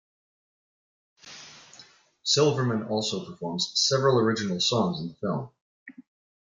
[2.23, 5.51] Silverman also performs several original songs in the film.